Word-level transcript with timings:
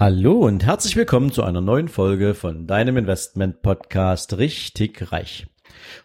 Hallo 0.00 0.46
und 0.46 0.64
herzlich 0.64 0.96
willkommen 0.96 1.30
zu 1.30 1.42
einer 1.42 1.60
neuen 1.60 1.88
Folge 1.88 2.32
von 2.32 2.66
deinem 2.66 2.96
Investment 2.96 3.60
Podcast 3.60 4.38
Richtig 4.38 5.12
Reich. 5.12 5.46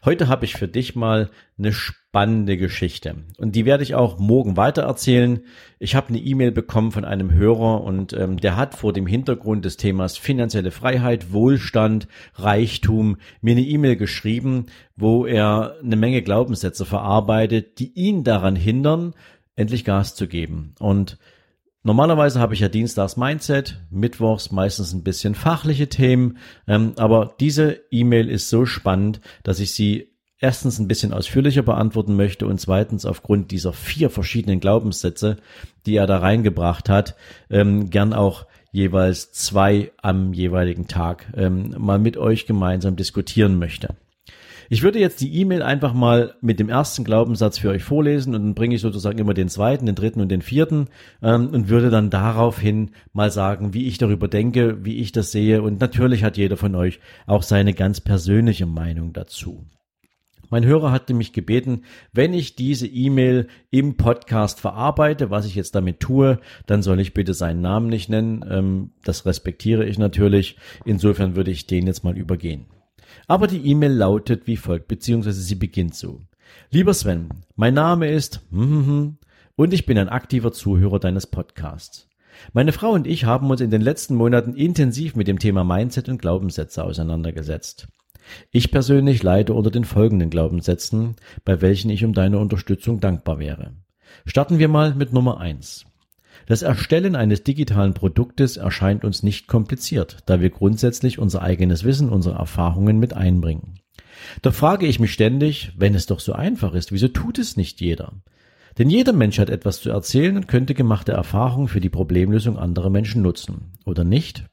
Heute 0.04 0.28
habe 0.28 0.44
ich 0.44 0.56
für 0.56 0.68
dich 0.68 0.98
mal 0.98 1.30
eine 1.58 1.72
spannende 1.72 2.58
Geschichte 2.58 3.24
und 3.38 3.56
die 3.56 3.64
werde 3.64 3.84
ich 3.84 3.96
auch 3.96 4.20
morgen 4.20 4.58
weiter 4.58 4.82
erzählen. 4.82 5.46
Ich 5.80 5.96
habe 5.96 6.10
eine 6.10 6.18
E-Mail 6.18 6.52
bekommen 6.52 6.92
von 6.92 7.06
einem 7.06 7.32
Hörer 7.32 7.86
und 7.86 8.12
ähm, 8.12 8.36
der 8.36 8.58
hat 8.58 8.76
vor 8.76 8.92
dem 8.92 9.08
Hintergrund 9.08 9.64
des 9.64 9.78
Themas 9.78 10.18
finanzielle 10.18 10.72
Freiheit, 10.72 11.32
Wohlstand, 11.32 12.10
Reichtum 12.34 13.16
mir 13.40 13.52
eine 13.52 13.62
E-Mail 13.62 13.96
geschrieben, 13.96 14.66
wo 14.98 15.26
er 15.26 15.78
eine 15.82 15.96
Menge 15.96 16.22
Glaubenssätze 16.22 16.84
verarbeitet, 16.84 17.80
die 17.80 17.94
ihn 17.94 18.26
daran 18.26 18.58
hindern, 18.58 19.14
endlich 19.56 19.86
Gas 19.86 20.16
zu 20.16 20.28
geben 20.28 20.76
und 20.80 21.18
Normalerweise 21.86 22.40
habe 22.40 22.56
ich 22.56 22.62
ja 22.62 22.68
Dienstags 22.68 23.16
Mindset, 23.16 23.80
Mittwochs 23.92 24.52
meistens 24.52 24.92
ein 24.92 25.04
bisschen 25.04 25.36
fachliche 25.36 25.88
Themen, 25.88 26.40
ähm, 26.68 26.94
aber 26.98 27.36
diese 27.40 27.80
E-Mail 27.92 28.28
ist 28.28 28.50
so 28.50 28.66
spannend, 28.66 29.22
dass 29.44 29.60
ich 29.60 29.76
sie 29.76 30.10
erstens 30.40 30.80
ein 30.80 30.88
bisschen 30.88 31.14
ausführlicher 31.14 31.62
beantworten 31.62 32.16
möchte 32.16 32.48
und 32.48 32.60
zweitens 32.60 33.06
aufgrund 33.06 33.52
dieser 33.52 33.72
vier 33.72 34.10
verschiedenen 34.10 34.60
Glaubenssätze, 34.60 35.38
die 35.86 35.96
er 35.98 36.08
da 36.08 36.18
reingebracht 36.18 36.90
hat, 36.90 37.16
ähm, 37.52 37.92
gern 37.92 38.14
auch 38.14 38.48
jeweils 38.72 39.32
zwei 39.32 39.92
am 40.02 40.34
jeweiligen 40.34 40.88
Tag 40.88 41.32
ähm, 41.36 41.76
mal 41.78 42.00
mit 42.00 42.18
euch 42.18 42.48
gemeinsam 42.48 42.96
diskutieren 42.96 43.60
möchte. 43.60 43.90
Ich 44.70 44.84
würde 44.84 45.00
jetzt 45.00 45.22
die 45.22 45.34
E-Mail 45.40 45.62
einfach 45.62 45.94
mal 45.94 46.36
mit 46.42 46.60
dem 46.60 46.70
ersten 46.70 47.04
Glaubenssatz 47.04 47.60
für 47.60 47.70
euch 47.70 47.84
vorlesen 47.84 48.34
und 48.34 48.44
dann 48.44 48.56
bringe 48.56 48.76
ich 48.76 48.82
sozusagen 48.82 49.18
immer 49.18 49.34
den 49.34 49.50
zweiten, 49.50 49.86
den 49.86 49.96
dritten 49.96 50.22
und 50.22 50.30
den 50.30 50.42
vierten 50.42 50.88
ähm, 51.22 51.50
und 51.50 51.70
würde 51.70 51.90
dann 51.90 52.10
daraufhin 52.10 52.92
mal 53.14 53.32
sagen, 53.32 53.74
wie 53.74 53.88
ich 53.88 53.98
darüber 53.98 54.28
denke, 54.28 54.84
wie 54.84 54.98
ich 54.98 55.12
das 55.12 55.32
sehe 55.32 55.62
und 55.62 55.80
natürlich 55.80 56.24
hat 56.24 56.38
jeder 56.38 56.58
von 56.58 56.76
euch 56.76 57.00
auch 57.28 57.44
seine 57.44 57.74
ganz 57.74 58.02
persönliche 58.02 58.66
Meinung 58.66 59.14
dazu. 59.14 59.66
Mein 60.50 60.66
Hörer 60.66 60.92
hatte 60.92 61.14
mich 61.14 61.34
gebeten, 61.34 61.84
wenn 62.14 62.34
ich 62.34 62.56
diese 62.56 62.88
E-Mail 62.88 63.48
im 63.72 63.98
Podcast 63.98 64.60
verarbeite, 64.60 65.30
was 65.30 65.46
ich 65.46 65.56
jetzt 65.56 65.76
damit 65.76 66.00
tue, 66.00 66.40
dann 66.66 66.84
soll 66.84 67.00
ich 67.00 67.14
bitte 67.14 67.34
seinen 67.34 67.62
Namen 67.62 67.88
nicht 67.88 68.10
nennen. 68.10 68.46
Ähm, 68.50 68.92
das 69.04 69.26
respektiere 69.26 69.86
ich 69.86 69.98
natürlich. 69.98 70.58
Insofern 70.86 71.36
würde 71.36 71.52
ich 71.52 71.68
den 71.68 71.88
jetzt 71.88 72.04
mal 72.04 72.18
übergehen. 72.18 72.68
Aber 73.28 73.48
die 73.48 73.66
E-Mail 73.66 73.92
lautet 73.92 74.48
wie 74.48 74.58
folgt, 74.58 74.88
beziehungsweise 74.88 75.42
sie 75.42 75.56
beginnt 75.56 75.96
so. 75.96 76.22
Lieber 76.72 76.94
Sven, 76.94 77.30
mein 77.56 77.74
Name 77.74 78.10
ist 78.12 78.42
und 78.52 79.74
ich 79.74 79.86
bin 79.86 79.98
ein 79.98 80.10
aktiver 80.10 80.52
Zuhörer 80.52 81.00
deines 81.00 81.28
Podcasts. 81.28 82.08
Meine 82.54 82.74
Frau 82.74 82.92
und 82.92 83.08
ich 83.08 83.26
haben 83.26 83.50
uns 83.50 83.62
in 83.62 83.72
den 83.72 83.82
letzten 83.82 84.16
Monaten 84.16 84.54
intensiv 84.54 85.16
mit 85.16 85.28
dem 85.28 85.40
Thema 85.40 85.64
Mindset 85.64 86.10
und 86.10 86.22
Glaubenssätze 86.22 86.84
auseinandergesetzt. 86.84 87.88
Ich 88.52 88.72
persönlich 88.72 89.24
leide 89.24 89.54
unter 89.54 89.72
den 89.72 89.86
folgenden 89.86 90.30
Glaubenssätzen, 90.30 91.16
bei 91.44 91.62
welchen 91.62 91.90
ich 91.90 92.04
um 92.04 92.14
deine 92.14 92.40
Unterstützung 92.40 93.00
dankbar 93.00 93.40
wäre. 93.40 93.74
Starten 94.26 94.60
wir 94.60 94.68
mal 94.68 94.96
mit 94.96 95.14
Nummer 95.14 95.40
eins. 95.40 95.86
Das 96.48 96.62
Erstellen 96.62 97.16
eines 97.16 97.44
digitalen 97.44 97.94
Produktes 97.94 98.58
erscheint 98.58 99.04
uns 99.04 99.24
nicht 99.24 99.48
kompliziert, 99.48 100.18
da 100.26 100.42
wir 100.42 100.50
grundsätzlich 100.50 101.20
unser 101.20 101.42
eigenes 101.42 101.84
Wissen, 101.84 102.10
unsere 102.10 102.36
Erfahrungen 102.36 103.00
mit 103.00 103.14
einbringen. 103.14 103.80
Doch 104.42 104.54
frage 104.54 104.86
ich 104.86 105.00
mich 105.00 105.14
ständig, 105.14 105.72
wenn 105.78 105.96
es 105.96 106.06
doch 106.06 106.20
so 106.20 106.34
einfach 106.34 106.74
ist, 106.74 106.92
wieso 106.92 107.08
tut 107.08 107.40
es 107.40 107.58
nicht 107.58 107.82
jeder? 107.82 108.14
Denn 108.78 108.90
jeder 108.90 109.14
Mensch 109.14 109.40
hat 109.40 109.50
etwas 109.50 109.82
zu 109.82 109.90
erzählen 109.90 110.36
und 110.36 110.48
könnte 110.48 110.74
gemachte 110.74 111.14
Erfahrungen 111.14 111.68
für 111.68 111.80
die 111.80 111.90
Problemlösung 111.90 112.58
anderer 112.58 112.90
Menschen 112.90 113.22
nutzen. 113.22 113.72
Oder 113.86 114.04
nicht? 114.04 114.44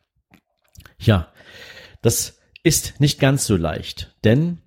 Ja, 0.98 1.32
das 2.02 2.38
ist 2.62 3.00
nicht 3.00 3.18
ganz 3.18 3.46
so 3.46 3.56
leicht, 3.56 4.16
denn 4.22 4.58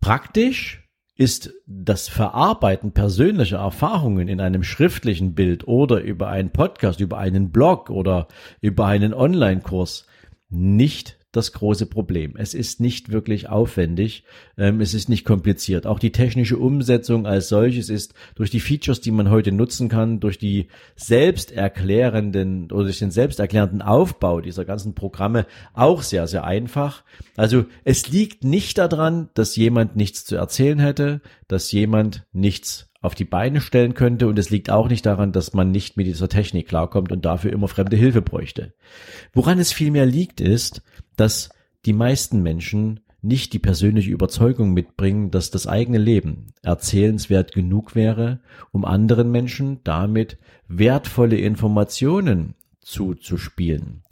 praktisch 0.00 0.88
ist 1.20 1.52
das 1.66 2.08
Verarbeiten 2.08 2.92
persönlicher 2.92 3.58
Erfahrungen 3.58 4.26
in 4.26 4.40
einem 4.40 4.62
schriftlichen 4.62 5.34
Bild 5.34 5.68
oder 5.68 6.00
über 6.00 6.28
einen 6.28 6.48
Podcast, 6.48 6.98
über 7.00 7.18
einen 7.18 7.50
Blog 7.50 7.90
oder 7.90 8.26
über 8.62 8.86
einen 8.86 9.12
Online-Kurs 9.12 10.06
nicht 10.48 11.18
das 11.32 11.52
große 11.52 11.86
Problem. 11.86 12.34
Es 12.36 12.54
ist 12.54 12.80
nicht 12.80 13.12
wirklich 13.12 13.48
aufwendig, 13.48 14.24
ähm, 14.58 14.80
es 14.80 14.94
ist 14.94 15.08
nicht 15.08 15.24
kompliziert. 15.24 15.86
Auch 15.86 15.98
die 15.98 16.12
technische 16.12 16.58
Umsetzung 16.58 17.26
als 17.26 17.48
solches 17.48 17.88
ist 17.88 18.14
durch 18.34 18.50
die 18.50 18.60
Features, 18.60 19.00
die 19.00 19.12
man 19.12 19.30
heute 19.30 19.52
nutzen 19.52 19.88
kann, 19.88 20.20
durch 20.20 20.38
die 20.38 20.68
selbsterklärenden 20.96 22.72
oder 22.72 22.84
durch 22.84 22.98
den 22.98 23.12
selbsterklärenden 23.12 23.82
Aufbau 23.82 24.40
dieser 24.40 24.64
ganzen 24.64 24.94
Programme 24.94 25.46
auch 25.72 26.02
sehr, 26.02 26.26
sehr 26.26 26.44
einfach. 26.44 27.04
Also 27.36 27.64
es 27.84 28.08
liegt 28.08 28.42
nicht 28.42 28.78
daran, 28.78 29.28
dass 29.34 29.54
jemand 29.54 29.94
nichts 29.94 30.24
zu 30.24 30.36
erzählen 30.36 30.80
hätte, 30.80 31.20
dass 31.46 31.70
jemand 31.70 32.26
nichts 32.32 32.89
auf 33.00 33.14
die 33.14 33.24
Beine 33.24 33.60
stellen 33.60 33.94
könnte 33.94 34.28
und 34.28 34.38
es 34.38 34.50
liegt 34.50 34.70
auch 34.70 34.88
nicht 34.88 35.06
daran, 35.06 35.32
dass 35.32 35.54
man 35.54 35.70
nicht 35.70 35.96
mit 35.96 36.06
dieser 36.06 36.28
Technik 36.28 36.68
klarkommt 36.68 37.12
und 37.12 37.24
dafür 37.24 37.52
immer 37.52 37.68
fremde 37.68 37.96
Hilfe 37.96 38.22
bräuchte. 38.22 38.74
Woran 39.32 39.58
es 39.58 39.72
vielmehr 39.72 40.06
liegt 40.06 40.40
ist, 40.40 40.82
dass 41.16 41.48
die 41.86 41.94
meisten 41.94 42.42
Menschen 42.42 43.00
nicht 43.22 43.52
die 43.52 43.58
persönliche 43.58 44.10
Überzeugung 44.10 44.72
mitbringen, 44.72 45.30
dass 45.30 45.50
das 45.50 45.66
eigene 45.66 45.98
Leben 45.98 46.48
erzählenswert 46.62 47.52
genug 47.52 47.94
wäre, 47.94 48.40
um 48.70 48.84
anderen 48.84 49.30
Menschen 49.30 49.80
damit 49.84 50.38
wertvolle 50.68 51.36
Informationen 51.36 52.54
zuzuspielen. 52.80 54.02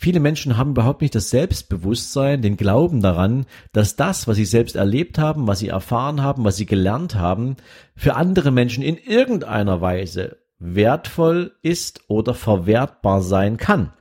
Viele 0.00 0.20
Menschen 0.20 0.56
haben 0.56 0.70
überhaupt 0.70 1.02
nicht 1.02 1.16
das 1.16 1.28
Selbstbewusstsein, 1.30 2.40
den 2.40 2.56
Glauben 2.56 3.02
daran, 3.02 3.46
dass 3.72 3.96
das, 3.96 4.28
was 4.28 4.36
sie 4.36 4.44
selbst 4.44 4.76
erlebt 4.76 5.18
haben, 5.18 5.48
was 5.48 5.58
sie 5.58 5.68
erfahren 5.68 6.22
haben, 6.22 6.44
was 6.44 6.56
sie 6.56 6.66
gelernt 6.66 7.16
haben, 7.16 7.56
für 7.96 8.14
andere 8.14 8.52
Menschen 8.52 8.84
in 8.84 8.96
irgendeiner 8.96 9.80
Weise 9.80 10.38
wertvoll 10.60 11.56
ist 11.62 12.02
oder 12.06 12.34
verwertbar 12.34 13.22
sein 13.22 13.56
kann. 13.56 13.92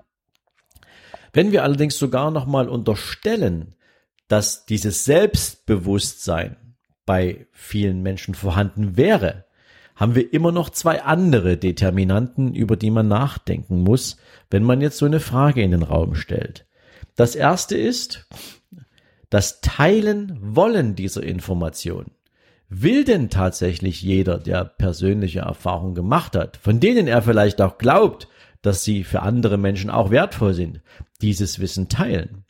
Wenn 1.34 1.52
wir 1.52 1.64
allerdings 1.64 1.98
sogar 1.98 2.30
nochmal 2.30 2.70
unterstellen, 2.70 3.74
dass 4.28 4.68
dieses 4.68 5.04
Selbstbewusstsein 5.04 6.76
bei 7.08 7.48
vielen 7.52 8.04
Menschen 8.04 8.36
vorhanden 8.36 8.98
wäre, 8.98 9.47
haben 9.98 10.16
wir 10.16 10.32
immer 10.32 10.54
noch 10.54 10.70
zwei 10.70 11.04
andere 11.04 11.58
Determinanten, 11.58 12.54
über 12.54 12.78
die 12.78 12.92
man 12.92 13.10
nachdenken 13.10 13.82
muss, 13.84 14.18
wenn 14.50 14.64
man 14.64 14.80
jetzt 14.80 14.98
so 14.98 15.06
eine 15.06 15.20
Frage 15.20 15.62
in 15.62 15.72
den 15.72 15.84
Raum 15.84 16.16
stellt. 16.16 16.66
Das 17.16 17.36
erste 17.36 17.76
ist 17.76 18.28
das 19.30 19.60
Teilen 19.60 20.38
wollen 20.40 20.96
dieser 20.96 21.24
Information. 21.24 22.12
Will 22.70 23.04
denn 23.04 23.30
tatsächlich 23.30 24.02
jeder, 24.02 24.38
der 24.38 24.66
persönliche 24.66 25.40
Erfahrung 25.40 25.96
gemacht 25.96 26.36
hat, 26.36 26.58
von 26.58 26.80
denen 26.80 27.08
er 27.08 27.22
vielleicht 27.22 27.62
auch 27.62 27.78
glaubt, 27.78 28.28
dass 28.62 28.84
sie 28.84 29.04
für 29.04 29.22
andere 29.22 29.58
Menschen 29.58 29.90
auch 29.90 30.12
wertvoll 30.12 30.54
sind, 30.54 30.82
dieses 31.22 31.60
Wissen 31.60 31.90
teilen? 31.90 32.46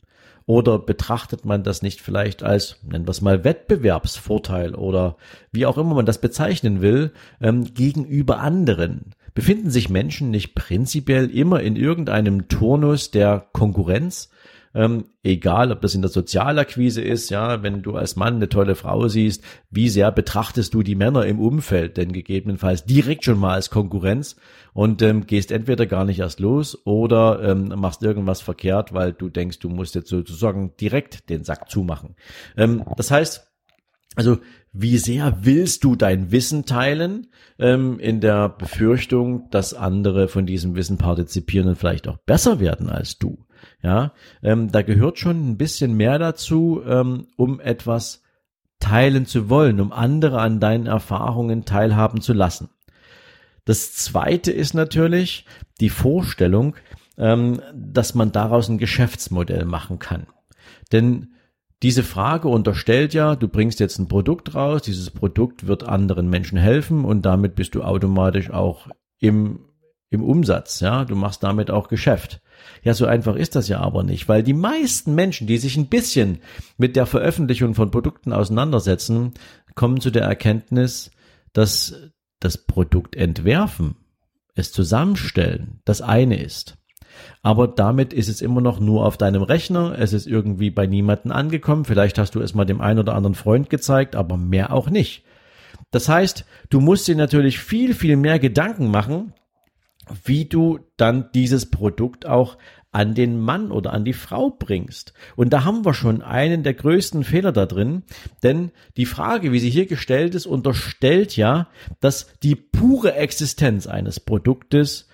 Oder 0.48 0.78
betrachtet 0.78 1.44
man 1.44 1.62
das 1.62 1.82
nicht 1.82 2.00
vielleicht 2.00 2.42
als, 2.42 2.78
nennen 2.82 3.06
wir 3.06 3.10
es 3.10 3.20
mal, 3.20 3.44
Wettbewerbsvorteil 3.44 4.74
oder 4.74 5.18
wie 5.52 5.66
auch 5.66 5.76
immer 5.76 5.94
man 5.94 6.06
das 6.06 6.22
bezeichnen 6.22 6.80
will, 6.80 7.12
ähm, 7.42 7.74
gegenüber 7.74 8.38
anderen? 8.40 9.14
Befinden 9.34 9.68
sich 9.68 9.90
Menschen 9.90 10.30
nicht 10.30 10.54
prinzipiell 10.54 11.28
immer 11.28 11.60
in 11.60 11.76
irgendeinem 11.76 12.48
Turnus 12.48 13.10
der 13.10 13.46
Konkurrenz? 13.52 14.30
Ähm, 14.74 15.06
egal, 15.22 15.72
ob 15.72 15.80
das 15.80 15.94
in 15.94 16.02
der 16.02 16.10
Sozialakquise 16.10 17.02
ist, 17.02 17.30
ja, 17.30 17.62
wenn 17.62 17.82
du 17.82 17.96
als 17.96 18.16
Mann 18.16 18.36
eine 18.36 18.48
tolle 18.48 18.74
Frau 18.74 19.08
siehst, 19.08 19.42
wie 19.70 19.88
sehr 19.88 20.12
betrachtest 20.12 20.74
du 20.74 20.82
die 20.82 20.94
Männer 20.94 21.26
im 21.26 21.40
Umfeld 21.40 21.96
denn 21.96 22.12
gegebenenfalls 22.12 22.84
direkt 22.84 23.24
schon 23.24 23.38
mal 23.38 23.54
als 23.54 23.70
Konkurrenz 23.70 24.36
und 24.72 25.02
ähm, 25.02 25.26
gehst 25.26 25.50
entweder 25.50 25.86
gar 25.86 26.04
nicht 26.04 26.20
erst 26.20 26.40
los 26.40 26.78
oder 26.86 27.42
ähm, 27.42 27.72
machst 27.76 28.02
irgendwas 28.02 28.40
verkehrt, 28.40 28.92
weil 28.92 29.12
du 29.12 29.28
denkst, 29.28 29.58
du 29.58 29.68
musst 29.68 29.94
jetzt 29.94 30.08
sozusagen 30.08 30.76
direkt 30.80 31.30
den 31.30 31.44
Sack 31.44 31.70
zumachen. 31.70 32.16
Ähm, 32.56 32.84
das 32.96 33.10
heißt, 33.10 33.48
also 34.16 34.38
wie 34.72 34.98
sehr 34.98 35.38
willst 35.42 35.84
du 35.84 35.96
dein 35.96 36.30
Wissen 36.30 36.64
teilen 36.64 37.28
ähm, 37.58 37.98
in 37.98 38.20
der 38.20 38.48
Befürchtung, 38.48 39.48
dass 39.50 39.74
andere 39.74 40.28
von 40.28 40.46
diesem 40.46 40.76
Wissen 40.76 40.98
partizipieren 40.98 41.68
und 41.68 41.76
vielleicht 41.76 42.08
auch 42.08 42.18
besser 42.18 42.60
werden 42.60 42.88
als 42.88 43.18
du? 43.18 43.44
Ja, 43.82 44.12
ähm, 44.42 44.70
da 44.72 44.82
gehört 44.82 45.18
schon 45.18 45.50
ein 45.50 45.58
bisschen 45.58 45.94
mehr 45.94 46.18
dazu, 46.18 46.82
ähm, 46.86 47.26
um 47.36 47.60
etwas 47.60 48.22
teilen 48.80 49.26
zu 49.26 49.48
wollen, 49.48 49.80
um 49.80 49.92
andere 49.92 50.40
an 50.40 50.60
deinen 50.60 50.86
Erfahrungen 50.86 51.64
teilhaben 51.64 52.20
zu 52.20 52.32
lassen. 52.32 52.68
Das 53.64 53.92
zweite 53.92 54.50
ist 54.50 54.72
natürlich 54.74 55.44
die 55.80 55.90
Vorstellung, 55.90 56.74
ähm, 57.18 57.60
dass 57.74 58.14
man 58.14 58.32
daraus 58.32 58.68
ein 58.68 58.78
Geschäftsmodell 58.78 59.64
machen 59.64 59.98
kann. 59.98 60.26
Denn 60.92 61.34
diese 61.82 62.02
Frage 62.02 62.48
unterstellt 62.48 63.14
ja, 63.14 63.36
du 63.36 63.46
bringst 63.46 63.78
jetzt 63.78 63.98
ein 63.98 64.08
Produkt 64.08 64.54
raus, 64.54 64.82
dieses 64.82 65.10
Produkt 65.10 65.66
wird 65.66 65.84
anderen 65.84 66.28
Menschen 66.28 66.58
helfen 66.58 67.04
und 67.04 67.22
damit 67.22 67.54
bist 67.54 67.74
du 67.74 67.82
automatisch 67.82 68.50
auch 68.50 68.88
im, 69.20 69.60
im 70.10 70.22
Umsatz, 70.24 70.80
ja, 70.80 71.04
du 71.04 71.14
machst 71.14 71.42
damit 71.42 71.70
auch 71.70 71.88
Geschäft. 71.88 72.40
Ja, 72.82 72.94
so 72.94 73.06
einfach 73.06 73.36
ist 73.36 73.56
das 73.56 73.68
ja 73.68 73.80
aber 73.80 74.02
nicht, 74.02 74.28
weil 74.28 74.42
die 74.42 74.54
meisten 74.54 75.14
Menschen, 75.14 75.46
die 75.46 75.58
sich 75.58 75.76
ein 75.76 75.88
bisschen 75.88 76.38
mit 76.76 76.96
der 76.96 77.06
Veröffentlichung 77.06 77.74
von 77.74 77.90
Produkten 77.90 78.32
auseinandersetzen, 78.32 79.34
kommen 79.74 80.00
zu 80.00 80.10
der 80.10 80.24
Erkenntnis, 80.24 81.10
dass 81.52 81.94
das 82.40 82.58
Produkt 82.58 83.16
entwerfen, 83.16 83.96
es 84.54 84.72
zusammenstellen, 84.72 85.80
das 85.84 86.02
eine 86.02 86.40
ist. 86.40 86.76
Aber 87.42 87.68
damit 87.68 88.12
ist 88.12 88.28
es 88.28 88.40
immer 88.40 88.60
noch 88.60 88.80
nur 88.80 89.04
auf 89.04 89.16
deinem 89.16 89.42
Rechner. 89.42 89.98
Es 89.98 90.12
ist 90.12 90.26
irgendwie 90.26 90.70
bei 90.70 90.86
niemanden 90.86 91.32
angekommen. 91.32 91.84
Vielleicht 91.84 92.18
hast 92.18 92.34
du 92.34 92.40
es 92.40 92.54
mal 92.54 92.64
dem 92.64 92.80
einen 92.80 93.00
oder 93.00 93.14
anderen 93.14 93.34
Freund 93.34 93.70
gezeigt, 93.70 94.16
aber 94.16 94.36
mehr 94.36 94.72
auch 94.72 94.90
nicht. 94.90 95.24
Das 95.90 96.08
heißt, 96.08 96.44
du 96.70 96.80
musst 96.80 97.08
dir 97.08 97.16
natürlich 97.16 97.58
viel, 97.58 97.94
viel 97.94 98.16
mehr 98.16 98.38
Gedanken 98.38 98.90
machen, 98.90 99.32
wie 100.24 100.46
du 100.46 100.80
dann 100.96 101.30
dieses 101.34 101.70
Produkt 101.70 102.26
auch 102.26 102.58
an 102.90 103.14
den 103.14 103.38
Mann 103.38 103.70
oder 103.70 103.92
an 103.92 104.04
die 104.04 104.14
Frau 104.14 104.50
bringst. 104.50 105.12
Und 105.36 105.52
da 105.52 105.64
haben 105.64 105.84
wir 105.84 105.94
schon 105.94 106.22
einen 106.22 106.62
der 106.62 106.74
größten 106.74 107.22
Fehler 107.22 107.52
da 107.52 107.66
drin, 107.66 108.02
denn 108.42 108.72
die 108.96 109.06
Frage, 109.06 109.52
wie 109.52 109.58
sie 109.58 109.70
hier 109.70 109.86
gestellt 109.86 110.34
ist, 110.34 110.46
unterstellt 110.46 111.36
ja, 111.36 111.68
dass 112.00 112.28
die 112.42 112.56
pure 112.56 113.14
Existenz 113.14 113.86
eines 113.86 114.20
Produktes 114.20 115.08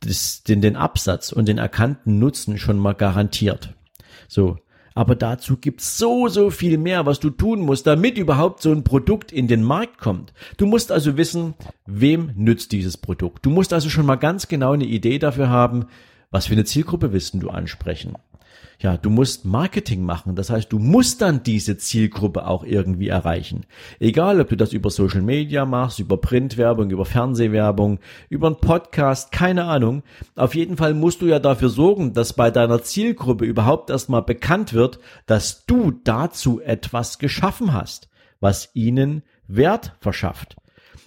das, 0.00 0.42
den, 0.42 0.60
den 0.60 0.76
Absatz 0.76 1.32
und 1.32 1.46
den 1.46 1.58
erkannten 1.58 2.18
Nutzen 2.18 2.58
schon 2.58 2.78
mal 2.78 2.94
garantiert. 2.94 3.74
So. 4.28 4.58
Aber 4.96 5.14
dazu 5.14 5.58
gibt's 5.58 5.98
so, 5.98 6.26
so 6.26 6.48
viel 6.48 6.78
mehr, 6.78 7.04
was 7.04 7.20
du 7.20 7.28
tun 7.28 7.60
musst, 7.60 7.86
damit 7.86 8.16
überhaupt 8.16 8.62
so 8.62 8.72
ein 8.72 8.82
Produkt 8.82 9.30
in 9.30 9.46
den 9.46 9.62
Markt 9.62 9.98
kommt. 9.98 10.32
Du 10.56 10.64
musst 10.64 10.90
also 10.90 11.18
wissen, 11.18 11.54
wem 11.84 12.32
nützt 12.34 12.72
dieses 12.72 12.96
Produkt. 12.96 13.44
Du 13.44 13.50
musst 13.50 13.74
also 13.74 13.90
schon 13.90 14.06
mal 14.06 14.16
ganz 14.16 14.48
genau 14.48 14.72
eine 14.72 14.86
Idee 14.86 15.18
dafür 15.18 15.50
haben, 15.50 15.84
was 16.30 16.46
für 16.46 16.54
eine 16.54 16.64
Zielgruppe 16.64 17.12
willst 17.12 17.34
du 17.34 17.50
ansprechen 17.50 18.14
ja, 18.78 18.96
du 18.96 19.08
musst 19.08 19.44
Marketing 19.44 20.02
machen. 20.02 20.34
Das 20.34 20.50
heißt, 20.50 20.70
du 20.70 20.78
musst 20.78 21.22
dann 21.22 21.42
diese 21.42 21.78
Zielgruppe 21.78 22.46
auch 22.46 22.62
irgendwie 22.62 23.08
erreichen. 23.08 23.64
Egal, 24.00 24.40
ob 24.40 24.48
du 24.48 24.56
das 24.56 24.72
über 24.72 24.90
Social 24.90 25.22
Media 25.22 25.64
machst, 25.64 25.98
über 25.98 26.18
Printwerbung, 26.18 26.90
über 26.90 27.06
Fernsehwerbung, 27.06 27.98
über 28.28 28.48
einen 28.48 28.56
Podcast, 28.56 29.32
keine 29.32 29.64
Ahnung. 29.64 30.02
Auf 30.34 30.54
jeden 30.54 30.76
Fall 30.76 30.92
musst 30.94 31.22
du 31.22 31.26
ja 31.26 31.38
dafür 31.38 31.70
sorgen, 31.70 32.12
dass 32.12 32.34
bei 32.34 32.50
deiner 32.50 32.82
Zielgruppe 32.82 33.46
überhaupt 33.46 33.88
erstmal 33.88 34.22
bekannt 34.22 34.74
wird, 34.74 34.98
dass 35.24 35.64
du 35.64 35.92
dazu 36.04 36.60
etwas 36.60 37.18
geschaffen 37.18 37.72
hast, 37.72 38.08
was 38.40 38.70
ihnen 38.74 39.22
Wert 39.48 39.96
verschafft. 40.00 40.56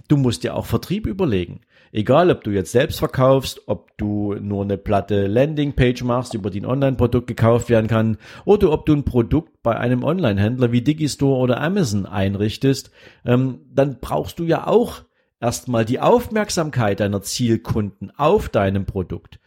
Du 0.08 0.18
musst 0.18 0.44
dir 0.44 0.56
auch 0.56 0.66
Vertrieb 0.66 1.06
überlegen. 1.06 1.62
Egal, 1.92 2.30
ob 2.30 2.44
du 2.44 2.52
jetzt 2.52 2.72
selbst 2.72 3.00
verkaufst, 3.00 3.64
ob 3.66 3.98
du 3.98 4.36
nur 4.36 4.64
eine 4.64 4.78
platte 4.78 5.28
Landingpage 5.28 6.04
machst, 6.04 6.34
über 6.36 6.50
die 6.50 6.62
ein 6.62 6.66
Online-Produkt 6.66 7.28
gekauft 7.28 7.70
werden 7.70 7.88
kann, 7.88 8.18
oder 8.46 8.72
ob 8.72 8.86
du 8.86 8.94
ein 8.94 9.06
Produkt 9.06 9.64
bei 9.64 9.76
einem 9.76 10.04
Online-Händler 10.04 10.72
wie 10.72 10.82
Digistore 10.82 11.40
oder 11.40 11.62
Amazon 11.62 12.06
einrichtest, 12.06 12.92
ähm, 13.26 13.62
dann 13.74 13.98
brauchst 14.00 14.38
du 14.40 14.44
ja 14.44 14.68
auch 14.68 15.02
erstmal 15.42 15.86
die 15.86 16.00
Aufmerksamkeit 16.00 17.00
deiner 17.00 17.22
Zielkunden 17.22 18.12
auf 18.16 18.50
deinem 18.50 18.86
Produkt. 18.86 19.40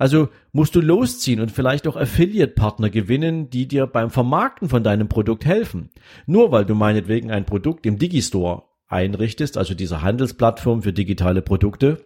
Also 0.00 0.30
musst 0.52 0.74
du 0.74 0.80
losziehen 0.80 1.40
und 1.40 1.50
vielleicht 1.50 1.86
auch 1.86 1.96
Affiliate-Partner 1.96 2.88
gewinnen, 2.88 3.50
die 3.50 3.68
dir 3.68 3.86
beim 3.86 4.08
Vermarkten 4.08 4.70
von 4.70 4.82
deinem 4.82 5.08
Produkt 5.08 5.44
helfen. 5.44 5.90
Nur 6.24 6.52
weil 6.52 6.64
du 6.64 6.74
meinetwegen 6.74 7.30
ein 7.30 7.44
Produkt 7.44 7.84
im 7.84 7.98
Digistore 7.98 8.62
einrichtest, 8.90 9.56
also 9.56 9.74
dieser 9.74 10.02
Handelsplattform 10.02 10.82
für 10.82 10.92
digitale 10.92 11.42
Produkte, 11.42 12.04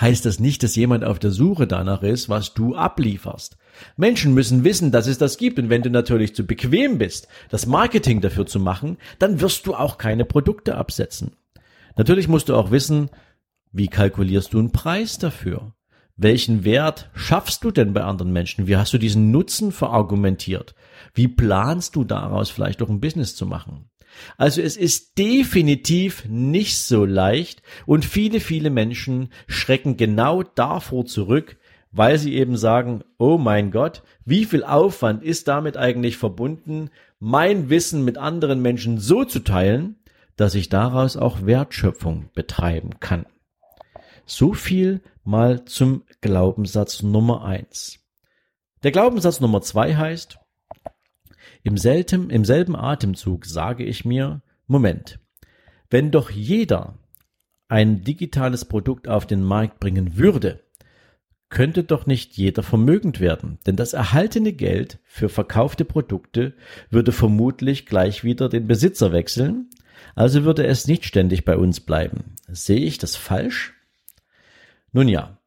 heißt 0.00 0.24
das 0.24 0.40
nicht, 0.40 0.62
dass 0.62 0.76
jemand 0.76 1.04
auf 1.04 1.18
der 1.18 1.30
Suche 1.30 1.66
danach 1.66 2.02
ist, 2.02 2.28
was 2.28 2.54
du 2.54 2.74
ablieferst. 2.74 3.56
Menschen 3.96 4.34
müssen 4.34 4.64
wissen, 4.64 4.90
dass 4.90 5.06
es 5.06 5.18
das 5.18 5.38
gibt. 5.38 5.58
Und 5.58 5.70
wenn 5.70 5.82
du 5.82 5.90
natürlich 5.90 6.34
zu 6.34 6.46
bequem 6.46 6.98
bist, 6.98 7.28
das 7.50 7.66
Marketing 7.66 8.20
dafür 8.20 8.46
zu 8.46 8.58
machen, 8.58 8.96
dann 9.18 9.40
wirst 9.40 9.66
du 9.66 9.74
auch 9.74 9.98
keine 9.98 10.24
Produkte 10.24 10.76
absetzen. 10.76 11.36
Natürlich 11.96 12.28
musst 12.28 12.48
du 12.48 12.56
auch 12.56 12.70
wissen, 12.70 13.10
wie 13.72 13.88
kalkulierst 13.88 14.52
du 14.52 14.58
einen 14.58 14.72
Preis 14.72 15.18
dafür? 15.18 15.72
Welchen 16.16 16.64
Wert 16.64 17.10
schaffst 17.14 17.62
du 17.64 17.70
denn 17.70 17.92
bei 17.92 18.02
anderen 18.02 18.32
Menschen? 18.32 18.66
Wie 18.66 18.76
hast 18.76 18.94
du 18.94 18.98
diesen 18.98 19.30
Nutzen 19.30 19.70
verargumentiert? 19.70 20.74
Wie 21.12 21.28
planst 21.28 21.94
du 21.94 22.04
daraus 22.04 22.48
vielleicht 22.48 22.80
auch 22.80 22.88
ein 22.88 23.00
Business 23.00 23.36
zu 23.36 23.44
machen? 23.44 23.90
Also 24.36 24.62
es 24.62 24.76
ist 24.76 25.18
definitiv 25.18 26.24
nicht 26.28 26.78
so 26.78 27.04
leicht 27.04 27.62
und 27.86 28.04
viele, 28.04 28.40
viele 28.40 28.70
Menschen 28.70 29.30
schrecken 29.46 29.96
genau 29.96 30.42
davor 30.42 31.06
zurück, 31.06 31.56
weil 31.92 32.18
sie 32.18 32.34
eben 32.34 32.56
sagen, 32.56 33.02
oh 33.18 33.38
mein 33.38 33.70
Gott, 33.70 34.02
wie 34.24 34.44
viel 34.44 34.64
Aufwand 34.64 35.22
ist 35.22 35.48
damit 35.48 35.76
eigentlich 35.76 36.16
verbunden, 36.16 36.90
mein 37.18 37.70
Wissen 37.70 38.04
mit 38.04 38.18
anderen 38.18 38.60
Menschen 38.60 38.98
so 38.98 39.24
zu 39.24 39.40
teilen, 39.40 39.96
dass 40.36 40.54
ich 40.54 40.68
daraus 40.68 41.16
auch 41.16 41.46
Wertschöpfung 41.46 42.28
betreiben 42.34 43.00
kann. 43.00 43.24
So 44.26 44.52
viel 44.52 45.00
mal 45.24 45.64
zum 45.64 46.04
Glaubenssatz 46.20 47.02
Nummer 47.02 47.44
eins. 47.44 48.00
Der 48.82 48.92
Glaubenssatz 48.92 49.40
Nummer 49.40 49.62
zwei 49.62 49.96
heißt, 49.96 50.38
im, 51.62 51.76
selten, 51.76 52.30
Im 52.30 52.44
selben 52.44 52.76
Atemzug 52.76 53.46
sage 53.46 53.84
ich 53.84 54.04
mir, 54.04 54.42
Moment, 54.66 55.18
wenn 55.90 56.10
doch 56.10 56.30
jeder 56.30 56.98
ein 57.68 58.02
digitales 58.02 58.64
Produkt 58.64 59.08
auf 59.08 59.26
den 59.26 59.42
Markt 59.42 59.80
bringen 59.80 60.16
würde, 60.16 60.60
könnte 61.48 61.84
doch 61.84 62.06
nicht 62.06 62.36
jeder 62.36 62.62
vermögend 62.62 63.20
werden, 63.20 63.58
denn 63.66 63.76
das 63.76 63.92
erhaltene 63.92 64.52
Geld 64.52 64.98
für 65.04 65.28
verkaufte 65.28 65.84
Produkte 65.84 66.54
würde 66.90 67.12
vermutlich 67.12 67.86
gleich 67.86 68.24
wieder 68.24 68.48
den 68.48 68.66
Besitzer 68.66 69.12
wechseln, 69.12 69.70
also 70.14 70.44
würde 70.44 70.66
es 70.66 70.88
nicht 70.88 71.04
ständig 71.04 71.44
bei 71.44 71.56
uns 71.56 71.80
bleiben. 71.80 72.34
Sehe 72.48 72.80
ich 72.80 72.98
das 72.98 73.16
falsch? 73.16 73.74
Nun 74.92 75.08
ja, 75.08 75.38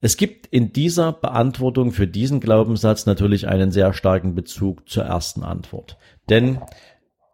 es 0.00 0.16
gibt 0.16 0.46
in 0.46 0.72
dieser 0.72 1.12
Beantwortung 1.12 1.92
für 1.92 2.06
diesen 2.06 2.40
Glaubenssatz 2.40 3.06
natürlich 3.06 3.48
einen 3.48 3.72
sehr 3.72 3.92
starken 3.92 4.34
Bezug 4.34 4.88
zur 4.88 5.04
ersten 5.04 5.42
Antwort. 5.42 5.98
Denn 6.28 6.60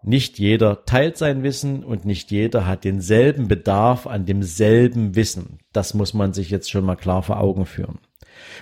nicht 0.02 0.38
jeder 0.38 0.84
teilt 0.84 1.16
sein 1.16 1.42
Wissen 1.42 1.84
und 1.84 2.04
nicht 2.04 2.30
jeder 2.30 2.66
hat 2.66 2.84
denselben 2.84 3.48
Bedarf 3.48 4.06
an 4.06 4.26
demselben 4.26 5.14
Wissen. 5.14 5.58
Das 5.72 5.94
muss 5.94 6.14
man 6.14 6.32
sich 6.32 6.50
jetzt 6.50 6.70
schon 6.70 6.84
mal 6.84 6.96
klar 6.96 7.22
vor 7.22 7.40
Augen 7.40 7.66
führen. 7.66 7.98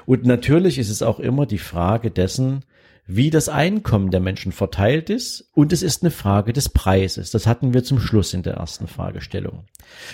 Und 0.07 0.25
natürlich 0.25 0.79
ist 0.79 0.91
es 0.91 1.03
auch 1.03 1.19
immer 1.19 1.47
die 1.47 1.59
Frage 1.59 2.11
dessen, 2.11 2.65
wie 3.07 3.31
das 3.31 3.49
Einkommen 3.49 4.11
der 4.11 4.21
Menschen 4.21 4.53
verteilt 4.53 5.11
ist 5.11 5.51
und 5.53 5.73
es 5.73 5.83
ist 5.83 6.03
eine 6.03 6.13
Frage 6.13 6.53
des 6.53 6.69
Preises. 6.69 7.31
Das 7.31 7.47
hatten 7.47 7.75
wir 7.75 7.83
zum 7.83 7.99
Schluss 7.99 8.33
in 8.33 8.43
der 8.43 8.55
ersten 8.55 8.87
Fragestellung. 8.87 9.65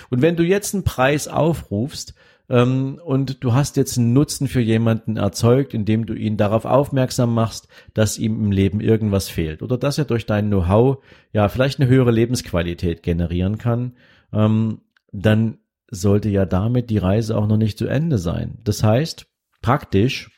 Und 0.09 0.23
wenn 0.23 0.37
du 0.37 0.43
jetzt 0.43 0.75
einen 0.75 0.85
Preis 0.85 1.29
aufrufst, 1.29 2.15
und 2.49 3.45
du 3.45 3.53
hast 3.53 3.77
jetzt 3.77 3.99
einen 3.99 4.15
Nutzen 4.15 4.49
für 4.49 4.61
jemanden 4.61 5.19
erzeugt, 5.19 5.75
indem 5.75 6.07
du 6.07 6.15
ihn 6.15 6.39
darauf 6.39 6.65
aufmerksam 6.65 7.35
machst, 7.35 7.69
dass 7.93 8.19
ihm 8.19 8.43
im 8.43 8.53
Leben 8.53 8.81
irgendwas 8.81 9.29
fehlt 9.29 9.63
oder 9.63 9.77
dass 9.77 9.99
er 9.99 10.07
durch 10.07 10.25
dein 10.25 10.49
Know-how 10.49 11.05
ja 11.33 11.49
vielleicht 11.49 11.79
eine 11.79 11.89
höhere 11.89 12.11
Lebensqualität 12.11 13.03
generieren 13.03 13.59
kann, 13.59 13.97
ähm, 14.33 14.81
dann 15.13 15.59
sollte 15.91 16.31
ja 16.31 16.47
damit 16.47 16.91
die 16.91 16.99
Reise 16.99 17.37
auch 17.37 17.47
noch 17.47 17.57
nicht 17.59 17.79
zu 17.79 17.87
Ende 17.87 18.19
sein. 18.19 18.59
Das 18.65 18.83
heißt, 18.83 19.27
praktisch 19.63 20.31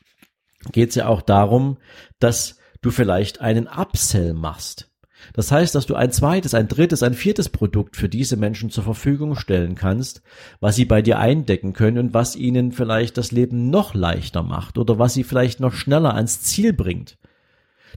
geht 0.73 0.91
es 0.91 0.95
ja 0.97 1.07
auch 1.07 1.23
darum, 1.23 1.79
dass 2.19 2.59
du 2.83 2.91
vielleicht 2.91 3.41
einen 3.41 3.67
Upsell 3.67 4.35
machst. 4.35 4.90
Das 5.33 5.53
heißt, 5.53 5.75
dass 5.75 5.87
du 5.87 5.95
ein 5.95 6.13
zweites, 6.13 6.55
ein 6.55 6.69
drittes, 6.69 7.03
ein 7.03 7.15
viertes 7.15 7.49
Produkt 7.49 7.97
für 7.97 8.09
diese 8.09 8.37
Menschen 8.37 8.71
zur 8.71 8.85
Verfügung 8.85 9.37
stellen 9.37 9.75
kannst, 9.75 10.23
was 10.61 10.77
sie 10.77 10.85
bei 10.85 11.03
dir 11.03 11.19
eindecken 11.19 11.73
können 11.73 11.99
und 11.99 12.15
was 12.15 12.37
ihnen 12.37 12.73
vielleicht 12.73 13.19
das 13.19 13.33
Leben 13.33 13.71
noch 13.71 13.95
leichter 13.95 14.43
macht 14.43 14.79
oder 14.79 14.99
was 14.99 15.15
sie 15.15 15.25
vielleicht 15.25 15.61
noch 15.61 15.73
schneller 15.73 16.15
ans 16.15 16.43
Ziel 16.43 16.73
bringt. 16.73 17.19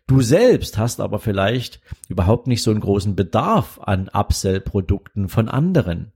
Du 0.07 0.21
selbst 0.21 0.77
hast 0.77 0.99
aber 0.99 1.19
vielleicht 1.19 1.79
überhaupt 2.09 2.47
nicht 2.47 2.63
so 2.63 2.71
einen 2.71 2.81
großen 2.81 3.15
Bedarf 3.15 3.79
an 3.81 4.09
Upsell-Produkten 4.09 5.29
von 5.29 5.47
anderen. 5.47 6.11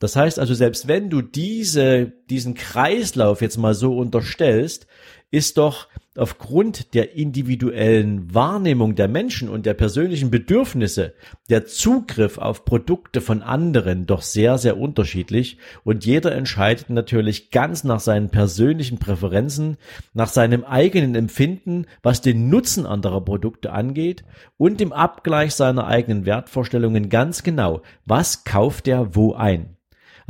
Das 0.00 0.16
heißt 0.16 0.38
also, 0.38 0.54
selbst 0.54 0.88
wenn 0.88 1.10
du 1.10 1.20
diese, 1.20 2.12
diesen 2.30 2.54
Kreislauf 2.54 3.42
jetzt 3.42 3.58
mal 3.58 3.74
so 3.74 3.96
unterstellst, 3.96 4.86
ist 5.30 5.58
doch 5.58 5.86
aufgrund 6.16 6.92
der 6.94 7.14
individuellen 7.14 8.34
Wahrnehmung 8.34 8.96
der 8.96 9.06
Menschen 9.06 9.48
und 9.48 9.64
der 9.64 9.74
persönlichen 9.74 10.30
Bedürfnisse 10.30 11.14
der 11.48 11.66
Zugriff 11.66 12.36
auf 12.36 12.64
Produkte 12.64 13.20
von 13.20 13.42
anderen 13.42 14.06
doch 14.06 14.22
sehr, 14.22 14.58
sehr 14.58 14.76
unterschiedlich 14.76 15.58
und 15.84 16.04
jeder 16.04 16.32
entscheidet 16.32 16.90
natürlich 16.90 17.50
ganz 17.50 17.84
nach 17.84 18.00
seinen 18.00 18.30
persönlichen 18.30 18.98
Präferenzen, 18.98 19.76
nach 20.12 20.28
seinem 20.28 20.64
eigenen 20.64 21.14
Empfinden, 21.14 21.86
was 22.02 22.20
den 22.20 22.48
Nutzen 22.48 22.86
anderer 22.86 23.24
Produkte 23.24 23.72
angeht 23.72 24.24
und 24.56 24.80
im 24.80 24.92
Abgleich 24.92 25.54
seiner 25.54 25.86
eigenen 25.86 26.26
Wertvorstellungen 26.26 27.08
ganz 27.08 27.44
genau, 27.44 27.82
was 28.04 28.44
kauft 28.44 28.88
er 28.88 29.14
wo 29.14 29.34
ein. 29.34 29.76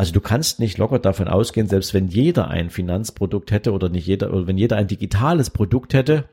Also 0.00 0.14
du 0.14 0.22
kannst 0.22 0.60
nicht 0.60 0.78
locker 0.78 0.98
davon 0.98 1.28
ausgehen, 1.28 1.68
selbst 1.68 1.92
wenn 1.92 2.08
jeder 2.08 2.48
ein 2.48 2.70
Finanzprodukt 2.70 3.50
hätte 3.50 3.72
oder 3.72 3.90
nicht 3.90 4.06
jeder, 4.06 4.32
oder 4.32 4.46
wenn 4.46 4.56
jeder 4.56 4.78
ein 4.78 4.86
digitales 4.86 5.50
Produkt 5.50 5.92
hätte, 5.92 6.24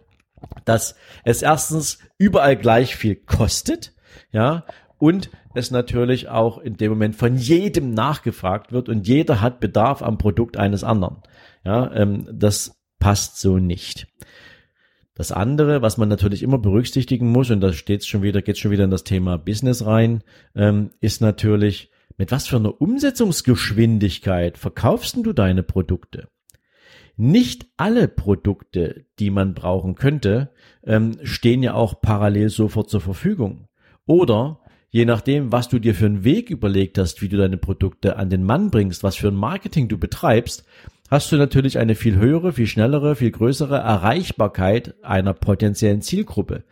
dass 0.64 0.96
es 1.26 1.42
erstens 1.42 2.00
überall 2.18 2.56
gleich 2.56 2.96
viel 2.96 3.18
kostet, 3.18 3.94
ja, 4.32 4.64
und 5.00 5.30
es 5.54 5.70
natürlich 5.70 6.30
auch 6.30 6.60
in 6.60 6.78
dem 6.78 6.92
Moment 6.92 7.18
von 7.18 7.36
jedem 7.36 7.94
nachgefragt 7.94 8.72
wird 8.72 8.88
und 8.88 9.06
jeder 9.06 9.42
hat 9.42 9.60
Bedarf 9.60 10.02
am 10.02 10.18
Produkt 10.18 10.56
eines 10.56 10.86
anderen. 10.86 11.18
Ja, 11.66 11.94
ähm, 11.94 12.26
das 12.32 12.80
passt 13.00 13.38
so 13.42 13.58
nicht. 13.58 14.08
Das 15.14 15.34
andere, 15.34 15.82
was 15.82 15.98
man 15.98 16.08
natürlich 16.08 16.42
immer 16.42 16.58
berücksichtigen 16.58 17.28
muss, 17.34 17.52
und 17.52 17.60
da 17.60 17.74
steht 17.74 18.06
schon 18.06 18.22
wieder, 18.22 18.42
geht 18.42 18.60
schon 18.60 18.72
wieder 18.72 18.86
in 18.86 18.92
das 18.92 19.04
Thema 19.04 19.38
Business 19.38 19.86
rein, 19.86 20.24
ähm, 20.56 20.92
ist 21.02 21.20
natürlich, 21.20 21.92
mit 22.18 22.32
was 22.32 22.48
für 22.48 22.58
einer 22.58 22.82
Umsetzungsgeschwindigkeit 22.82 24.58
verkaufst 24.58 25.18
du 25.18 25.34
deine 25.34 25.64
Produkte? 25.64 26.28
Nicht 27.16 27.68
alle 27.78 28.08
Produkte, 28.08 29.06
die 29.20 29.32
man 29.32 29.54
brauchen 29.54 29.96
könnte, 29.96 30.52
ähm, 30.84 31.18
stehen 31.24 31.64
ja 31.64 31.74
auch 31.74 32.02
parallel 32.02 32.50
sofort 32.50 32.90
zur 32.90 33.02
Verfügung. 33.02 33.68
Oder 34.06 34.60
je 34.90 35.06
nachdem, 35.06 35.52
was 35.52 35.70
du 35.70 35.80
dir 35.80 35.96
für 35.96 36.06
einen 36.06 36.24
Weg 36.24 36.50
überlegt 36.50 36.98
hast, 36.98 37.22
wie 37.22 37.30
du 37.30 37.38
deine 37.38 37.58
Produkte 37.58 38.18
an 38.18 38.30
den 38.30 38.44
Mann 38.44 38.70
bringst, 38.70 39.04
was 39.04 39.16
für 39.16 39.30
ein 39.30 39.36
Marketing 39.36 39.88
du 39.88 39.98
betreibst, 39.98 40.64
hast 41.10 41.32
du 41.32 41.38
natürlich 41.38 41.78
eine 41.78 41.96
viel 41.96 42.18
höhere, 42.18 42.54
viel 42.54 42.68
schnellere, 42.68 43.16
viel 43.16 43.32
größere 43.32 43.78
Erreichbarkeit 43.78 44.96
einer 45.04 45.34
potenziellen 45.34 46.02
Zielgruppe. 46.02 46.64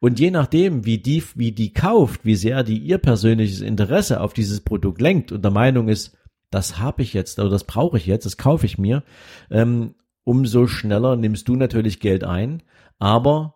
Und 0.00 0.20
je 0.20 0.30
nachdem, 0.30 0.84
wie 0.84 0.98
die, 0.98 1.22
wie 1.34 1.52
die 1.52 1.72
kauft, 1.72 2.24
wie 2.24 2.36
sehr 2.36 2.62
die 2.64 2.78
ihr 2.78 2.98
persönliches 2.98 3.60
Interesse 3.60 4.20
auf 4.20 4.34
dieses 4.34 4.60
Produkt 4.60 5.00
lenkt 5.00 5.32
und 5.32 5.42
der 5.44 5.52
Meinung 5.52 5.88
ist, 5.88 6.16
das 6.50 6.78
habe 6.78 7.02
ich 7.02 7.12
jetzt 7.14 7.38
oder 7.38 7.50
das 7.50 7.64
brauche 7.64 7.96
ich 7.96 8.06
jetzt, 8.06 8.26
das 8.26 8.36
kaufe 8.36 8.66
ich 8.66 8.78
mir, 8.78 9.02
ähm, 9.50 9.94
umso 10.24 10.66
schneller 10.66 11.16
nimmst 11.16 11.48
du 11.48 11.56
natürlich 11.56 12.00
Geld 12.00 12.24
ein. 12.24 12.62
Aber 12.98 13.54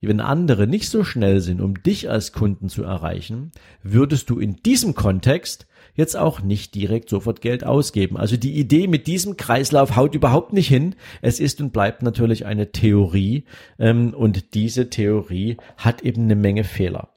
wenn 0.00 0.20
andere 0.20 0.66
nicht 0.66 0.88
so 0.88 1.02
schnell 1.02 1.40
sind, 1.40 1.60
um 1.60 1.82
dich 1.82 2.08
als 2.08 2.32
Kunden 2.32 2.68
zu 2.68 2.84
erreichen, 2.84 3.50
würdest 3.82 4.30
du 4.30 4.38
in 4.38 4.56
diesem 4.56 4.94
Kontext 4.94 5.66
jetzt 5.94 6.16
auch 6.16 6.40
nicht 6.40 6.74
direkt 6.76 7.08
sofort 7.08 7.40
Geld 7.40 7.64
ausgeben. 7.64 8.16
Also 8.16 8.36
die 8.36 8.54
Idee 8.54 8.86
mit 8.86 9.08
diesem 9.08 9.36
Kreislauf 9.36 9.96
haut 9.96 10.14
überhaupt 10.14 10.52
nicht 10.52 10.68
hin. 10.68 10.94
Es 11.20 11.40
ist 11.40 11.60
und 11.60 11.72
bleibt 11.72 12.02
natürlich 12.02 12.46
eine 12.46 12.70
Theorie 12.70 13.44
ähm, 13.80 14.14
und 14.14 14.54
diese 14.54 14.88
Theorie 14.88 15.56
hat 15.76 16.02
eben 16.02 16.22
eine 16.22 16.36
Menge 16.36 16.62
Fehler. 16.62 17.08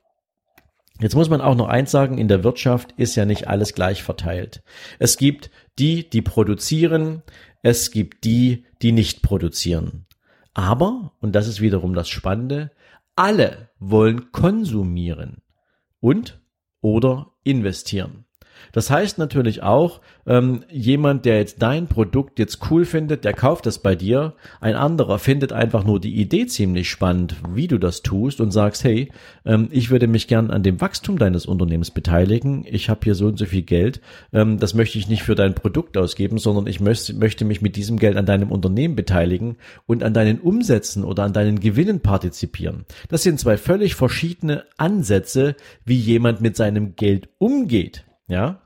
Jetzt 1.00 1.16
muss 1.16 1.30
man 1.30 1.42
auch 1.42 1.56
noch 1.56 1.68
eins 1.68 1.92
sagen, 1.92 2.18
in 2.18 2.28
der 2.28 2.44
Wirtschaft 2.44 2.94
ist 2.98 3.16
ja 3.16 3.26
nicht 3.26 3.48
alles 3.48 3.74
gleich 3.74 4.04
verteilt. 4.04 4.64
Es 5.00 5.18
gibt 5.18 5.50
die, 5.80 6.10
die 6.10 6.22
produzieren, 6.22 7.24
es 7.64 7.92
gibt 7.92 8.24
die, 8.24 8.66
die 8.82 8.92
nicht 8.92 9.22
produzieren. 9.22 10.06
Aber, 10.54 11.14
und 11.20 11.34
das 11.34 11.48
ist 11.48 11.62
wiederum 11.62 11.94
das 11.94 12.10
Spannende, 12.10 12.72
alle 13.16 13.70
wollen 13.80 14.32
konsumieren 14.32 15.42
und 16.00 16.42
oder 16.82 17.32
investieren. 17.44 18.26
Das 18.72 18.90
heißt 18.90 19.18
natürlich 19.18 19.64
auch, 19.64 20.02
ähm, 20.26 20.64
jemand, 20.70 21.26
der 21.26 21.38
jetzt 21.38 21.62
dein 21.62 21.88
Produkt 21.88 22.40
jetzt 22.40 22.60
cool 22.70 22.86
findet, 22.86 23.26
der 23.26 23.34
kauft 23.34 23.68
es 23.68 23.80
bei 23.80 23.96
dir. 23.96 24.34
Ein 24.60 24.76
anderer 24.76 25.20
findet 25.20 25.52
einfach 25.52 25.84
nur 25.84 26.00
die 26.00 26.16
Idee 26.16 26.46
ziemlich 26.46 26.90
spannend, 26.90 27.36
wie 27.54 27.68
du 27.68 27.78
das 27.78 28.02
tust 28.02 28.42
und 28.42 28.52
sagst, 28.52 28.84
hey, 28.84 29.12
ähm, 29.46 29.68
ich 29.72 29.90
würde 29.90 30.08
mich 30.08 30.28
gern 30.28 30.52
an 30.52 30.64
dem 30.64 30.80
Wachstum 30.82 31.18
deines 31.18 31.46
Unternehmens 31.46 31.92
beteiligen. 31.92 32.66
Ich 32.70 32.90
habe 32.90 33.02
hier 33.04 33.16
so 33.16 33.28
und 33.28 33.38
so 33.38 33.46
viel 33.46 33.64
Geld. 33.64 34.02
Ähm, 34.34 34.60
das 34.60 34.74
möchte 34.74 34.98
ich 34.98 35.08
nicht 35.08 35.24
für 35.24 35.36
dein 35.36 35.56
Produkt 35.56 35.98
ausgeben, 35.98 36.38
sondern 36.38 36.68
ich 36.68 36.80
möchte, 36.80 37.14
möchte 37.14 37.46
mich 37.46 37.62
mit 37.62 37.76
diesem 37.76 37.98
Geld 37.98 38.18
an 38.18 38.26
deinem 38.26 38.52
Unternehmen 38.52 38.96
beteiligen 38.96 39.58
und 39.88 40.04
an 40.04 40.14
deinen 40.14 40.40
Umsätzen 40.40 41.04
oder 41.04 41.24
an 41.24 41.34
deinen 41.34 41.60
Gewinnen 41.60 42.02
partizipieren. 42.02 42.86
Das 43.10 43.24
sind 43.24 43.40
zwei 43.40 43.58
völlig 43.58 43.96
verschiedene 43.96 44.64
Ansätze, 44.78 45.56
wie 45.86 45.98
jemand 45.98 46.42
mit 46.42 46.56
seinem 46.56 46.96
Geld 46.96 47.30
umgeht. 47.38 48.04
Ja. 48.28 48.62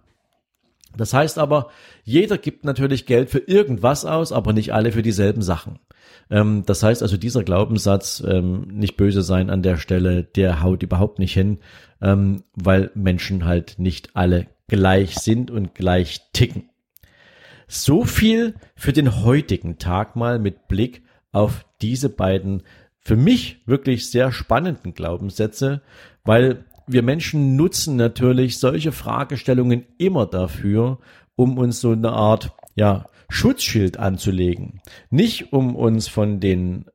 Das 0.97 1.13
heißt 1.13 1.39
aber, 1.39 1.69
jeder 2.03 2.37
gibt 2.37 2.63
natürlich 2.63 3.05
Geld 3.05 3.29
für 3.29 3.39
irgendwas 3.39 4.05
aus, 4.05 4.31
aber 4.31 4.53
nicht 4.53 4.73
alle 4.73 4.91
für 4.91 5.01
dieselben 5.01 5.41
Sachen. 5.41 5.79
Ähm, 6.29 6.63
das 6.65 6.83
heißt 6.83 7.01
also, 7.01 7.17
dieser 7.17 7.43
Glaubenssatz, 7.43 8.23
ähm, 8.25 8.67
nicht 8.71 8.95
böse 8.95 9.21
sein 9.21 9.49
an 9.49 9.61
der 9.61 9.77
Stelle, 9.77 10.23
der 10.23 10.61
haut 10.61 10.83
überhaupt 10.83 11.19
nicht 11.19 11.33
hin, 11.33 11.59
ähm, 12.01 12.43
weil 12.53 12.91
Menschen 12.95 13.45
halt 13.45 13.75
nicht 13.77 14.15
alle 14.15 14.47
gleich 14.67 15.15
sind 15.15 15.51
und 15.51 15.75
gleich 15.75 16.21
ticken. 16.33 16.69
So 17.67 18.03
viel 18.05 18.55
für 18.75 18.93
den 18.93 19.23
heutigen 19.23 19.77
Tag 19.77 20.15
mal 20.15 20.39
mit 20.39 20.67
Blick 20.67 21.03
auf 21.31 21.65
diese 21.81 22.09
beiden 22.09 22.63
für 22.99 23.15
mich 23.15 23.61
wirklich 23.65 24.09
sehr 24.09 24.31
spannenden 24.31 24.93
Glaubenssätze, 24.93 25.81
weil 26.23 26.65
wir 26.87 27.03
Menschen 27.03 27.55
nutzen 27.55 27.95
natürlich 27.95 28.59
solche 28.59 28.91
Fragestellungen 28.91 29.85
immer 29.97 30.25
dafür, 30.25 30.99
um 31.35 31.57
uns 31.57 31.81
so 31.81 31.91
eine 31.91 32.11
Art, 32.11 32.55
ja, 32.75 33.09
Schutzschild 33.29 33.97
anzulegen. 33.97 34.81
Nicht 35.09 35.51
um 35.51 35.75
uns 35.75 36.07
von 36.07 36.39
den 36.39 36.85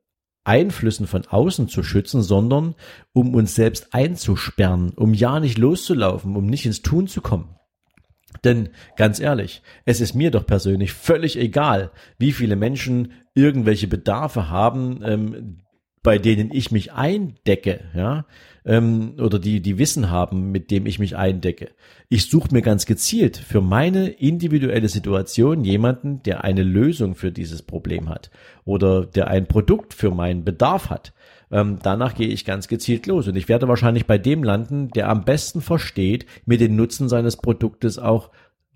Einflüssen 0.43 1.05
von 1.05 1.27
außen 1.27 1.67
zu 1.67 1.83
schützen, 1.83 2.21
sondern 2.21 2.75
um 3.13 3.35
uns 3.35 3.53
selbst 3.53 3.93
einzusperren, 3.93 4.91
um 4.91 5.13
ja 5.13 5.39
nicht 5.39 5.57
loszulaufen, 5.57 6.35
um 6.35 6.45
nicht 6.45 6.65
ins 6.65 6.81
Tun 6.81 7.07
zu 7.07 7.21
kommen. 7.21 7.55
Denn 8.43 8.69
ganz 8.95 9.19
ehrlich, 9.19 9.61
es 9.85 10.01
ist 10.01 10.15
mir 10.15 10.31
doch 10.31 10.47
persönlich 10.47 10.93
völlig 10.93 11.37
egal, 11.37 11.91
wie 12.17 12.31
viele 12.31 12.55
Menschen 12.55 13.11
irgendwelche 13.35 13.87
Bedarfe 13.87 14.49
haben, 14.49 15.01
ähm, 15.03 15.57
bei 16.03 16.17
denen 16.17 16.51
ich 16.51 16.71
mich 16.71 16.93
eindecke, 16.93 17.81
ja, 17.93 18.25
ähm, 18.65 19.13
oder 19.19 19.39
die, 19.39 19.61
die 19.61 19.77
Wissen 19.77 20.09
haben, 20.09 20.51
mit 20.51 20.71
dem 20.71 20.85
ich 20.85 20.99
mich 20.99 21.15
eindecke. 21.15 21.69
Ich 22.09 22.29
suche 22.29 22.49
mir 22.51 22.61
ganz 22.61 22.85
gezielt 22.85 23.37
für 23.37 23.61
meine 23.61 24.09
individuelle 24.09 24.89
Situation 24.89 25.63
jemanden, 25.63 26.23
der 26.23 26.43
eine 26.43 26.63
Lösung 26.63 27.15
für 27.15 27.31
dieses 27.31 27.61
Problem 27.61 28.09
hat 28.09 28.31
oder 28.65 29.05
der 29.05 29.27
ein 29.27 29.47
Produkt 29.47 29.93
für 29.93 30.11
meinen 30.11 30.43
Bedarf 30.43 30.89
hat. 30.89 31.13
Ähm, 31.51 31.79
danach 31.83 32.15
gehe 32.15 32.29
ich 32.29 32.45
ganz 32.45 32.67
gezielt 32.67 33.07
los 33.07 33.27
und 33.27 33.35
ich 33.35 33.49
werde 33.49 33.67
wahrscheinlich 33.67 34.07
bei 34.07 34.17
dem 34.17 34.43
landen, 34.43 34.89
der 34.89 35.09
am 35.09 35.23
besten 35.23 35.61
versteht, 35.61 36.25
mir 36.45 36.57
den 36.57 36.75
Nutzen 36.75 37.09
seines 37.09 37.37
Produktes 37.37 37.99
auch 37.99 38.31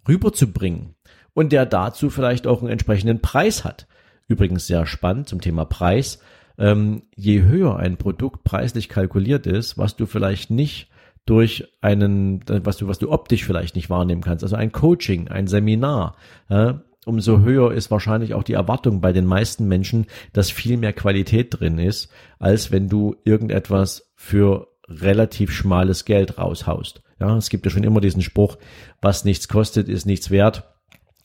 rüberzubringen 0.07 0.95
und 1.33 1.51
der 1.51 1.65
dazu 1.65 2.09
vielleicht 2.09 2.45
auch 2.47 2.61
einen 2.61 2.71
entsprechenden 2.71 3.21
Preis 3.21 3.63
hat. 3.63 3.87
Übrigens 4.27 4.67
sehr 4.67 4.85
spannend 4.85 5.29
zum 5.29 5.41
Thema 5.41 5.65
Preis 5.65 6.19
ähm, 6.57 7.03
je 7.15 7.41
höher 7.43 7.77
ein 7.77 7.97
Produkt 7.97 8.43
preislich 8.43 8.89
kalkuliert 8.89 9.47
ist, 9.47 9.77
was 9.77 9.95
du 9.95 10.05
vielleicht 10.05 10.51
nicht 10.51 10.89
durch 11.25 11.67
einen, 11.81 12.41
was 12.47 12.77
du, 12.77 12.87
was 12.87 12.99
du 12.99 13.11
optisch 13.11 13.43
vielleicht 13.45 13.75
nicht 13.75 13.89
wahrnehmen 13.89 14.21
kannst, 14.21 14.43
also 14.43 14.55
ein 14.55 14.71
Coaching, 14.71 15.27
ein 15.27 15.47
Seminar, 15.47 16.15
äh, 16.49 16.73
umso 17.05 17.39
höher 17.39 17.71
ist 17.71 17.91
wahrscheinlich 17.91 18.33
auch 18.33 18.43
die 18.43 18.53
Erwartung 18.53 19.01
bei 19.01 19.13
den 19.13 19.25
meisten 19.25 19.67
Menschen, 19.67 20.07
dass 20.33 20.51
viel 20.51 20.77
mehr 20.77 20.93
Qualität 20.93 21.59
drin 21.59 21.77
ist, 21.77 22.09
als 22.39 22.71
wenn 22.71 22.89
du 22.89 23.15
irgendetwas 23.23 24.11
für 24.15 24.67
relativ 24.87 25.51
schmales 25.51 26.05
Geld 26.05 26.37
raushaust. 26.37 27.01
Ja, 27.19 27.37
es 27.37 27.49
gibt 27.49 27.65
ja 27.65 27.71
schon 27.71 27.83
immer 27.83 28.01
diesen 28.01 28.21
Spruch, 28.21 28.57
was 29.01 29.25
nichts 29.25 29.47
kostet, 29.47 29.87
ist 29.87 30.05
nichts 30.05 30.31
wert. 30.31 30.74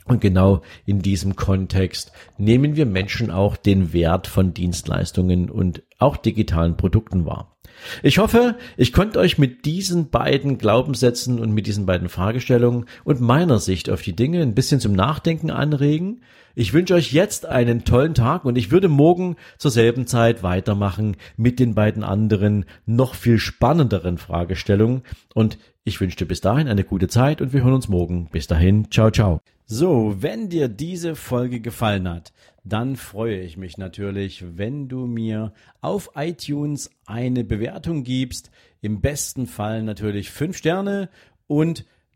Und 0.06 0.20
genau 0.20 0.62
in 0.86 1.02
diesem 1.02 1.36
Kontext 1.36 2.12
nehmen 2.36 2.76
wir 2.76 2.86
Menschen 2.86 3.30
auch 3.30 3.56
den 3.56 3.92
Wert 3.92 4.26
von 4.26 4.54
Dienstleistungen 4.54 5.50
und 5.50 5.82
auch 5.98 6.16
digitalen 6.16 6.76
Produkten 6.76 7.26
wahr. 7.26 7.56
Ich 8.02 8.18
hoffe, 8.18 8.56
ich 8.76 8.92
konnte 8.92 9.18
euch 9.18 9.38
mit 9.38 9.64
diesen 9.64 10.10
beiden 10.10 10.58
Glaubenssätzen 10.58 11.38
und 11.38 11.52
mit 11.52 11.66
diesen 11.66 11.86
beiden 11.86 12.08
Fragestellungen 12.08 12.86
und 13.04 13.20
meiner 13.20 13.58
Sicht 13.58 13.90
auf 13.90 14.02
die 14.02 14.16
Dinge 14.16 14.42
ein 14.42 14.54
bisschen 14.54 14.80
zum 14.80 14.92
Nachdenken 14.92 15.50
anregen. 15.50 16.22
Ich 16.54 16.72
wünsche 16.72 16.94
euch 16.94 17.12
jetzt 17.12 17.46
einen 17.46 17.84
tollen 17.84 18.14
Tag 18.14 18.44
und 18.44 18.58
ich 18.58 18.70
würde 18.70 18.88
morgen 18.88 19.36
zur 19.56 19.70
selben 19.70 20.06
Zeit 20.06 20.42
weitermachen 20.42 21.16
mit 21.36 21.60
den 21.60 21.74
beiden 21.74 22.02
anderen, 22.02 22.64
noch 22.86 23.14
viel 23.14 23.38
spannenderen 23.38 24.18
Fragestellungen. 24.18 25.02
Und 25.32 25.58
ich 25.84 26.00
wünsche 26.00 26.16
dir 26.16 26.26
bis 26.26 26.40
dahin 26.40 26.68
eine 26.68 26.84
gute 26.84 27.08
Zeit 27.08 27.40
und 27.40 27.52
wir 27.52 27.62
hören 27.62 27.74
uns 27.74 27.88
morgen. 27.88 28.28
Bis 28.30 28.46
dahin, 28.46 28.90
ciao, 28.90 29.10
ciao. 29.10 29.40
So, 29.72 30.16
wenn 30.18 30.48
dir 30.48 30.66
diese 30.66 31.14
Folge 31.14 31.60
gefallen 31.60 32.08
hat, 32.08 32.32
dann 32.64 32.96
freue 32.96 33.38
ich 33.38 33.56
mich 33.56 33.78
natürlich, 33.78 34.44
wenn 34.56 34.88
du 34.88 35.06
mir 35.06 35.52
auf 35.80 36.10
iTunes 36.16 36.90
eine 37.06 37.44
Bewertung 37.44 38.02
gibst. 38.02 38.50
Im 38.80 39.00
besten 39.00 39.46
Fall 39.46 39.84
natürlich 39.84 40.32
fünf 40.32 40.56
Sterne 40.56 41.08
und 41.46 41.86